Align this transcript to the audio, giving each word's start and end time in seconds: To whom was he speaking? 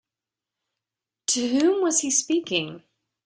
To 1.27 1.47
whom 1.47 1.83
was 1.83 1.99
he 1.99 2.09
speaking? 2.09 2.81